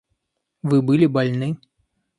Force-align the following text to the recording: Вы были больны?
Вы 0.63 0.81
были 0.81 1.05
больны? 1.05 1.57